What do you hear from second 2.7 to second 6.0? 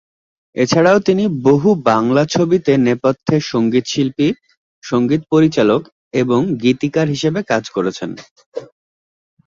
নেপথ্য সঙ্গীতশিল্পী, সঙ্গীত পরিচালক